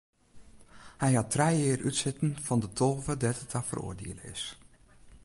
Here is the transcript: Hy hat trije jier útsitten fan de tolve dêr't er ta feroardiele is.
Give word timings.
Hy 1.01 1.11
hat 1.17 1.29
trije 1.33 1.59
jier 1.63 1.85
útsitten 1.89 2.31
fan 2.45 2.61
de 2.63 2.69
tolve 2.77 3.13
dêr't 3.21 3.41
er 3.43 3.47
ta 3.51 3.61
feroardiele 3.69 4.23
is. 4.35 4.43